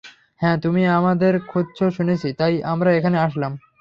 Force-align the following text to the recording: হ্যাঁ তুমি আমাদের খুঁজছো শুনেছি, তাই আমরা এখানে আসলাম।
হ্যাঁ 0.41 0.57
তুমি 0.61 0.81
আমাদের 0.89 1.33
খুঁজছো 1.47 1.85
শুনেছি, 1.91 2.29
তাই 2.33 2.53
আমরা 2.63 2.89
এখানে 2.93 3.17
আসলাম। 3.19 3.51